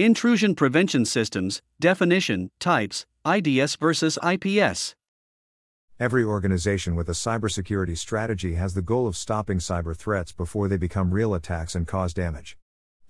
[0.00, 4.94] Intrusion Prevention Systems, Definition, Types, IDS versus IPS.
[5.98, 10.78] Every organization with a cybersecurity strategy has the goal of stopping cyber threats before they
[10.78, 12.56] become real attacks and cause damage.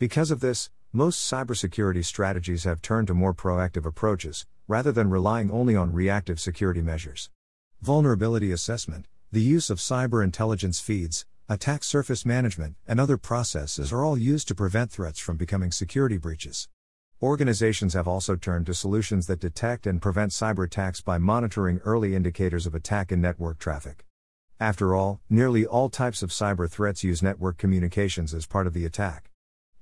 [0.00, 5.48] Because of this, most cybersecurity strategies have turned to more proactive approaches, rather than relying
[5.48, 7.30] only on reactive security measures.
[7.80, 14.04] Vulnerability assessment, the use of cyber intelligence feeds, attack surface management, and other processes are
[14.04, 16.66] all used to prevent threats from becoming security breaches.
[17.22, 22.14] Organizations have also turned to solutions that detect and prevent cyber attacks by monitoring early
[22.14, 24.06] indicators of attack in network traffic.
[24.58, 28.86] After all, nearly all types of cyber threats use network communications as part of the
[28.86, 29.30] attack.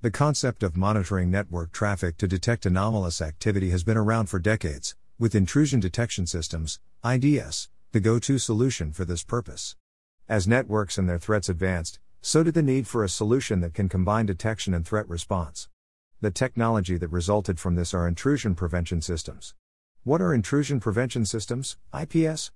[0.01, 4.97] The concept of monitoring network traffic to detect anomalous activity has been around for decades,
[5.17, 9.77] with intrusion detection systems, IDS, the go to solution for this purpose.
[10.27, 13.87] As networks and their threats advanced, so did the need for a solution that can
[13.87, 15.68] combine detection and threat response.
[16.21, 19.53] The technology that resulted from this are intrusion prevention systems.
[20.03, 22.51] What are intrusion prevention systems, IPS?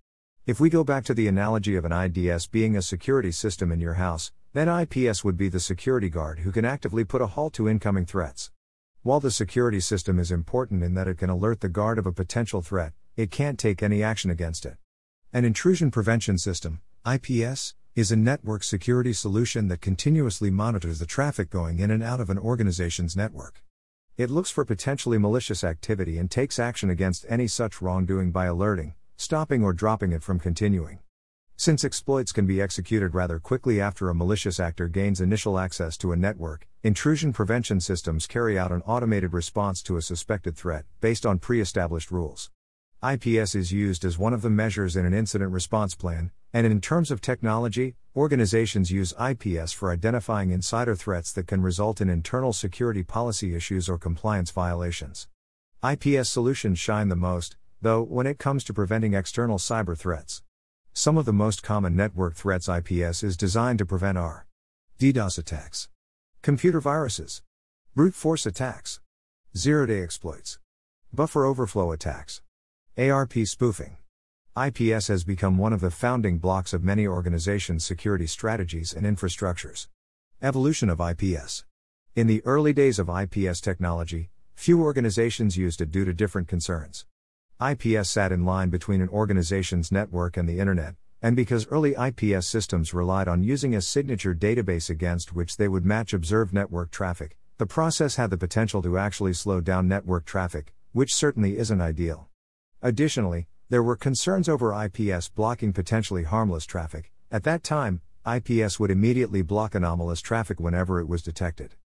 [0.46, 3.80] If we go back to the analogy of an IDS being a security system in
[3.80, 7.54] your house, then IPS would be the security guard who can actively put a halt
[7.54, 8.52] to incoming threats.
[9.02, 12.12] While the security system is important in that it can alert the guard of a
[12.12, 14.76] potential threat, it can't take any action against it.
[15.32, 21.52] An intrusion prevention system, IPS, is a network security solution that continuously monitors the traffic
[21.52, 23.62] going in and out of an organization's network.
[24.18, 28.96] It looks for potentially malicious activity and takes action against any such wrongdoing by alerting,
[29.16, 31.02] stopping, or dropping it from continuing.
[31.56, 36.14] Since exploits can be executed rather quickly after a malicious actor gains initial access to
[36.14, 41.28] a network, intrusion prevention systems carry out an automated response to a suspected threat, based
[41.28, 42.50] on pre established rules.
[43.08, 46.80] IPS is used as one of the measures in an incident response plan, and in
[46.80, 52.54] terms of technology, organizations use IPS for identifying insider threats that can result in internal
[52.54, 55.28] security policy issues or compliance violations.
[55.84, 60.44] IPS solutions shine the most, though, when it comes to preventing external cyber threats.
[60.94, 64.46] Some of the most common network threats IPS is designed to prevent are
[65.00, 65.90] DDoS attacks,
[66.44, 67.42] computer viruses,
[67.96, 69.00] brute force attacks,
[69.58, 70.60] zero day exploits,
[71.12, 72.44] buffer overflow attacks,
[72.96, 73.98] ARP spoofing.
[74.56, 79.88] IPS has become one of the founding blocks of many organizations' security strategies and infrastructures.
[80.44, 81.66] Evolution of IPS.
[82.16, 87.08] In the early days of IPS technology, few organizations used it due to different concerns.
[87.60, 92.46] IPS sat in line between an organization's network and the Internet, and because early IPS
[92.46, 97.38] systems relied on using a signature database against which they would match observed network traffic,
[97.58, 102.28] the process had the potential to actually slow down network traffic, which certainly isn't ideal.
[102.84, 107.12] Additionally, there were concerns over IPS blocking potentially harmless traffic.
[107.32, 111.76] At that time, IPS would immediately block anomalous traffic whenever it was detected.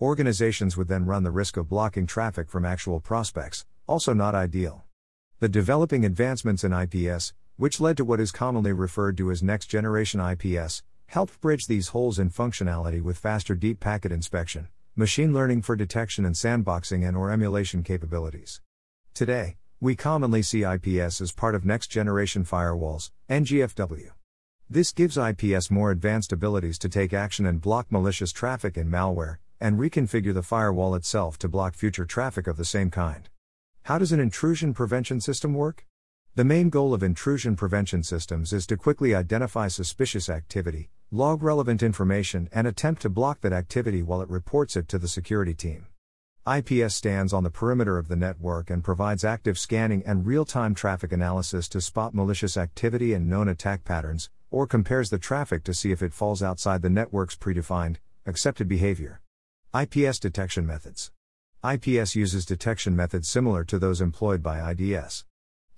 [0.00, 4.84] Organizations would then run the risk of blocking traffic from actual prospects, also not ideal.
[5.40, 9.66] The developing advancements in IPS, which led to what is commonly referred to as next
[9.66, 15.62] generation IPS, helped bridge these holes in functionality with faster deep packet inspection, machine learning
[15.62, 18.60] for detection and sandboxing and or emulation capabilities.
[19.14, 24.10] Today, we commonly see IPS as part of next generation firewalls, NGFW.
[24.70, 29.38] This gives IPS more advanced abilities to take action and block malicious traffic and malware,
[29.60, 33.28] and reconfigure the firewall itself to block future traffic of the same kind.
[33.82, 35.84] How does an intrusion prevention system work?
[36.36, 41.82] The main goal of intrusion prevention systems is to quickly identify suspicious activity, log relevant
[41.82, 45.88] information, and attempt to block that activity while it reports it to the security team.
[46.44, 50.74] IPS stands on the perimeter of the network and provides active scanning and real time
[50.74, 55.72] traffic analysis to spot malicious activity and known attack patterns, or compares the traffic to
[55.72, 59.20] see if it falls outside the network's predefined, accepted behavior.
[59.72, 61.12] IPS detection methods.
[61.64, 65.24] IPS uses detection methods similar to those employed by IDS.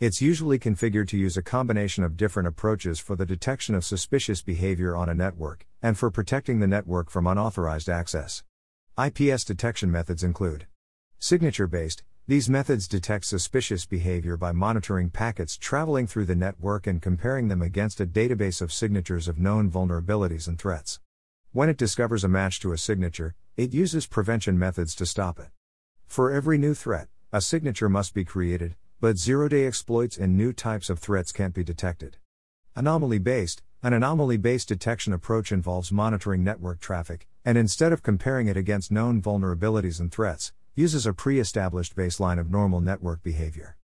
[0.01, 4.41] It's usually configured to use a combination of different approaches for the detection of suspicious
[4.41, 8.43] behavior on a network, and for protecting the network from unauthorized access.
[8.97, 10.69] IPS detection methods include
[11.19, 17.02] signature based, these methods detect suspicious behavior by monitoring packets traveling through the network and
[17.02, 21.00] comparing them against a database of signatures of known vulnerabilities and threats.
[21.50, 25.49] When it discovers a match to a signature, it uses prevention methods to stop it.
[26.06, 30.52] For every new threat, a signature must be created, but zero day exploits and new
[30.52, 32.19] types of threats can't be detected.
[32.76, 38.49] Anomaly based, an anomaly based detection approach involves monitoring network traffic, and instead of comparing
[38.49, 43.77] it against known vulnerabilities and threats, uses a pre established baseline of normal network behavior.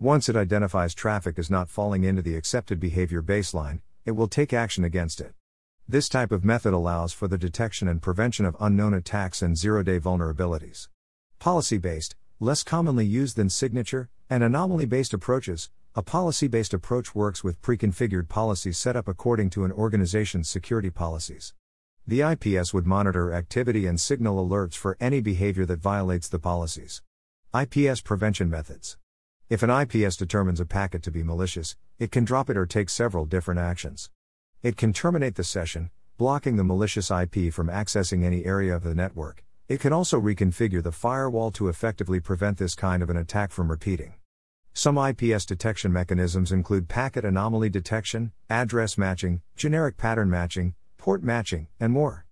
[0.00, 4.52] Once it identifies traffic as not falling into the accepted behavior baseline, it will take
[4.52, 5.34] action against it.
[5.88, 9.84] This type of method allows for the detection and prevention of unknown attacks and zero
[9.84, 10.88] day vulnerabilities.
[11.38, 15.70] Policy based, less commonly used than signature, and anomaly based approaches.
[15.96, 20.48] A policy based approach works with pre configured policies set up according to an organization's
[20.48, 21.54] security policies.
[22.04, 27.00] The IPS would monitor activity and signal alerts for any behavior that violates the policies.
[27.54, 28.98] IPS prevention methods.
[29.48, 32.90] If an IPS determines a packet to be malicious, it can drop it or take
[32.90, 34.10] several different actions.
[34.64, 38.96] It can terminate the session, blocking the malicious IP from accessing any area of the
[38.96, 39.44] network.
[39.68, 43.70] It can also reconfigure the firewall to effectively prevent this kind of an attack from
[43.70, 44.14] repeating.
[44.76, 51.68] Some IPS detection mechanisms include packet anomaly detection, address matching, generic pattern matching, port matching,
[51.78, 52.26] and more.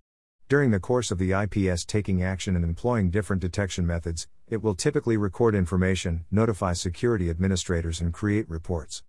[0.49, 4.75] During the course of the IPS taking action and employing different detection methods, it will
[4.75, 9.03] typically record information, notify security administrators, and create reports.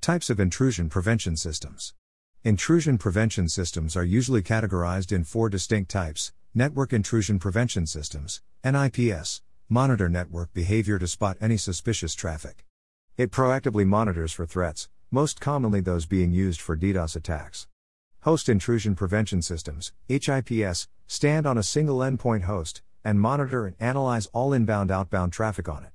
[0.00, 1.94] Types of intrusion prevention systems.
[2.42, 9.42] Intrusion prevention systems are usually categorized in four distinct types Network Intrusion Prevention Systems, NIPS,
[9.68, 12.66] monitor network behavior to spot any suspicious traffic.
[13.20, 17.68] It proactively monitors for threats, most commonly those being used for DDoS attacks.
[18.22, 24.24] Host Intrusion Prevention Systems, HIPS, stand on a single endpoint host and monitor and analyze
[24.32, 25.90] all inbound outbound traffic on it.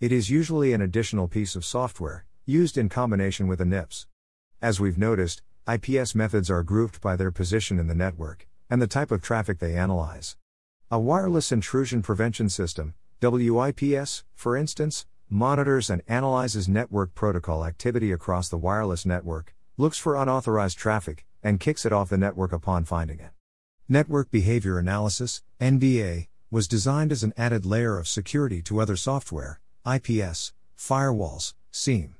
[0.00, 4.08] It is usually an additional piece of software, used in combination with a NIPS.
[4.60, 5.42] As we've noticed,
[5.72, 9.60] IPS methods are grouped by their position in the network and the type of traffic
[9.60, 10.36] they analyze.
[10.90, 18.48] A wireless intrusion prevention system, WIPS, for instance, monitors and analyzes network protocol activity across
[18.48, 23.18] the wireless network, looks for unauthorized traffic, and kicks it off the network upon finding
[23.18, 23.30] it.
[23.88, 29.60] Network Behavior Analysis, NBA, was designed as an added layer of security to other software,
[29.86, 32.14] IPS, firewalls, SIEM.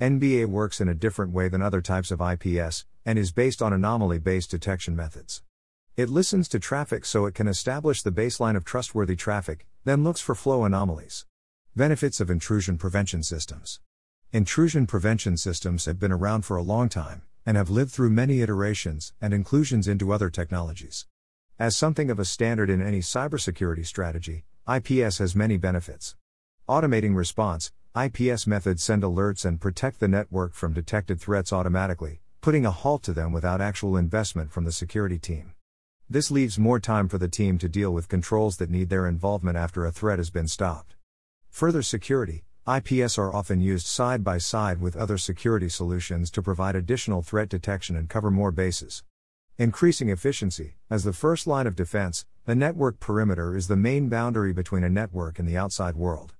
[0.00, 3.72] NBA works in a different way than other types of IPS, and is based on
[3.72, 5.42] anomaly based detection methods.
[5.96, 10.20] It listens to traffic so it can establish the baseline of trustworthy traffic, then looks
[10.20, 11.26] for flow anomalies.
[11.74, 13.80] Benefits of intrusion prevention systems.
[14.30, 18.42] Intrusion prevention systems have been around for a long time, and have lived through many
[18.42, 21.06] iterations and inclusions into other technologies.
[21.58, 26.14] As something of a standard in any cybersecurity strategy, IPS has many benefits.
[26.68, 32.66] Automating response, IPS methods send alerts and protect the network from detected threats automatically, putting
[32.66, 35.54] a halt to them without actual investment from the security team.
[36.06, 39.56] This leaves more time for the team to deal with controls that need their involvement
[39.56, 40.91] after a threat has been stopped.
[41.52, 46.74] Further security, IPS are often used side by side with other security solutions to provide
[46.74, 49.04] additional threat detection and cover more bases.
[49.58, 54.54] Increasing efficiency, as the first line of defense, the network perimeter is the main boundary
[54.54, 56.32] between a network and the outside world.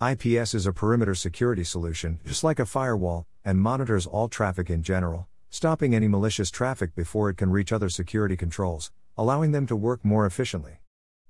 [0.00, 4.84] IPS is a perimeter security solution, just like a firewall, and monitors all traffic in
[4.84, 9.74] general, stopping any malicious traffic before it can reach other security controls, allowing them to
[9.74, 10.78] work more efficiently.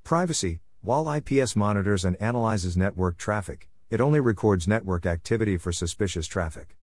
[0.05, 6.27] Privacy While IPS monitors and analyzes network traffic, it only records network activity for suspicious
[6.27, 6.77] traffic.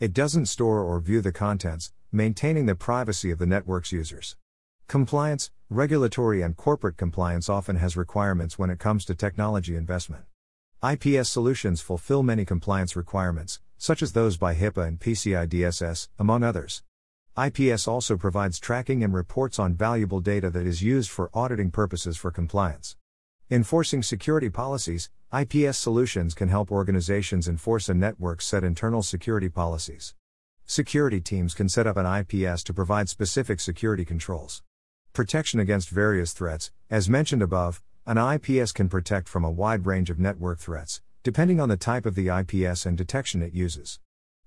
[0.00, 4.36] It doesn't store or view the contents, maintaining the privacy of the network's users.
[4.88, 10.24] Compliance, regulatory, and corporate compliance often has requirements when it comes to technology investment.
[10.82, 16.42] IPS solutions fulfill many compliance requirements, such as those by HIPAA and PCI DSS, among
[16.42, 16.84] others.
[17.36, 22.16] IPS also provides tracking and reports on valuable data that is used for auditing purposes
[22.16, 22.96] for compliance.
[23.52, 30.14] Enforcing security policies, IPS solutions can help organizations enforce a network's set internal security policies.
[30.64, 34.62] Security teams can set up an IPS to provide specific security controls.
[35.12, 40.08] Protection against various threats, as mentioned above, an IPS can protect from a wide range
[40.08, 44.00] of network threats, depending on the type of the IPS and detection it uses.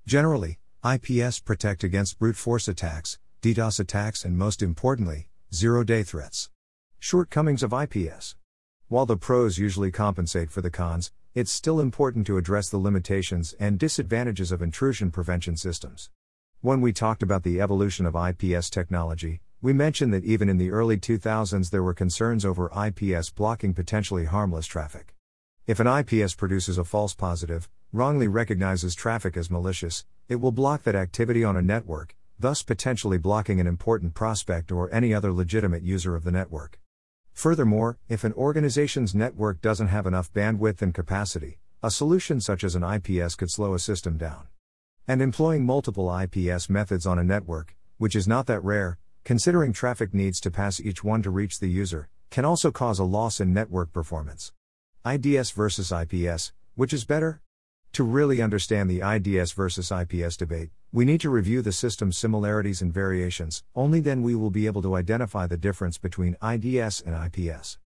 [0.07, 6.49] Generally, IPS protect against brute force attacks, DDoS attacks, and most importantly, zero day threats.
[6.97, 8.35] Shortcomings of IPS.
[8.87, 13.55] While the pros usually compensate for the cons, it's still important to address the limitations
[13.59, 16.11] and disadvantages of intrusion prevention systems.
[16.61, 20.69] When we talked about the evolution of IPS technology, we mentioned that even in the
[20.69, 25.15] early 2000s there were concerns over IPS blocking potentially harmless traffic.
[25.65, 30.83] If an IPS produces a false positive, wrongly recognizes traffic as malicious, it will block
[30.83, 35.81] that activity on a network, thus potentially blocking an important prospect or any other legitimate
[35.81, 36.79] user of the network.
[37.35, 42.75] Furthermore, if an organization's network doesn't have enough bandwidth and capacity, a solution such as
[42.75, 44.47] an IPS could slow a system down.
[45.05, 50.13] And employing multiple IPS methods on a network, which is not that rare, considering traffic
[50.13, 53.53] needs to pass each one to reach the user, can also cause a loss in
[53.53, 54.53] network performance.
[55.05, 57.41] IDS versus IPS, which is better?
[57.93, 62.81] To really understand the IDS versus IPS debate, we need to review the system's similarities
[62.81, 67.13] and variations, only then we will be able to identify the difference between IDS and
[67.13, 67.77] IPS.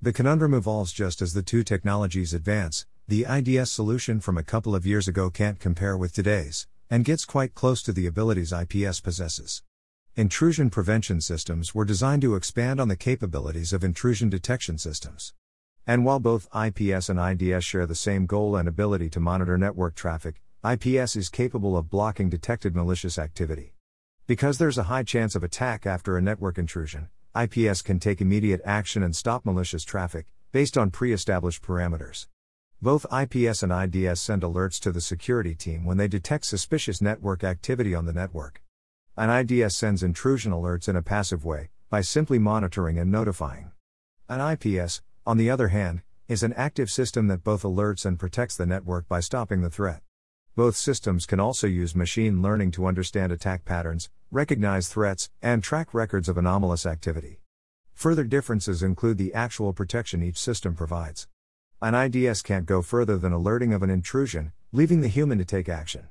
[0.00, 2.86] The conundrum evolves just as the two technologies advance.
[3.06, 7.26] The IDS solution from a couple of years ago can't compare with today's, and gets
[7.26, 9.62] quite close to the abilities IPS possesses.
[10.16, 15.34] Intrusion prevention systems were designed to expand on the capabilities of intrusion detection systems.
[15.86, 19.94] And while both IPS and IDS share the same goal and ability to monitor network
[19.94, 23.74] traffic, IPS is capable of blocking detected malicious activity.
[24.26, 28.62] Because there's a high chance of attack after a network intrusion, IPS can take immediate
[28.64, 32.28] action and stop malicious traffic, based on pre established parameters.
[32.80, 37.44] Both IPS and IDS send alerts to the security team when they detect suspicious network
[37.44, 38.62] activity on the network.
[39.18, 43.70] An IDS sends intrusion alerts in a passive way, by simply monitoring and notifying.
[44.30, 48.56] An IPS, on the other hand, is an active system that both alerts and protects
[48.56, 50.00] the network by stopping the threat.
[50.56, 55.92] Both systems can also use machine learning to understand attack patterns, recognize threats, and track
[55.92, 57.40] records of anomalous activity.
[57.94, 61.26] Further differences include the actual protection each system provides.
[61.82, 65.68] An IDS can't go further than alerting of an intrusion, leaving the human to take
[65.68, 66.06] action.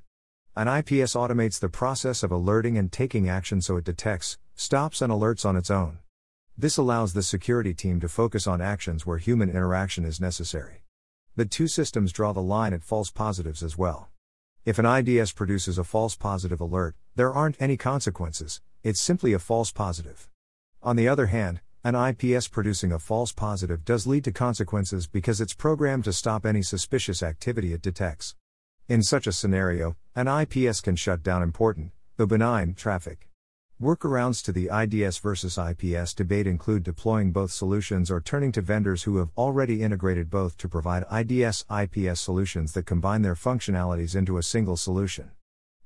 [0.58, 5.12] An IPS automates the process of alerting and taking action so it detects, stops, and
[5.12, 6.00] alerts on its own.
[6.58, 10.84] This allows the security team to focus on actions where human interaction is necessary.
[11.38, 14.10] The two systems draw the line at false positives as well.
[14.66, 19.40] If an IDS produces a false positive alert, there aren't any consequences, it's simply a
[19.40, 20.30] false positive.
[20.82, 25.42] On the other hand, an IPS producing a false positive does lead to consequences because
[25.42, 28.36] it's programmed to stop any suspicious activity it detects.
[28.88, 33.28] In such a scenario, an IPS can shut down important, though benign, traffic.
[33.82, 39.04] Workarounds to the IDS versus IPS debate include deploying both solutions or turning to vendors
[39.04, 44.38] who have already integrated both to provide IDS IPS solutions that combine their functionalities into
[44.38, 45.32] a single solution.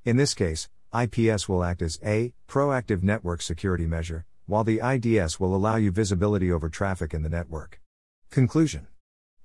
[0.04, 5.40] In this case, IPS will act as a proactive network security measure, while the IDS
[5.40, 7.80] will allow you visibility over traffic in the network.
[8.30, 8.86] Conclusion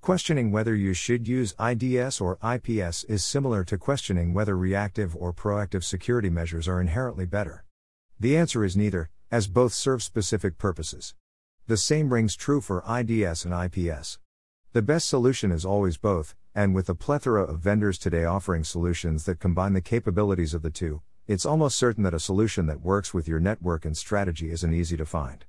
[0.02, 5.32] Questioning whether you should use IDS or IPS is similar to questioning whether reactive or
[5.32, 7.64] proactive security measures are inherently better.
[8.20, 11.16] The answer is neither, as both serve specific purposes.
[11.68, 14.20] The same rings true for IDS and IPS.
[14.74, 19.26] The best solution is always both, and with the plethora of vendors today offering solutions
[19.26, 23.14] that combine the capabilities of the two, it's almost certain that a solution that works
[23.14, 25.46] with your network and strategy isn't easy to find.